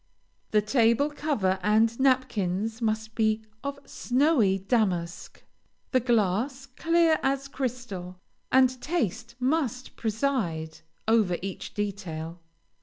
[0.49, 5.43] The table cover and napkins must be of snowy damask,
[5.91, 8.19] the glass clear as crystal,
[8.51, 12.39] and taste must preside over each detail.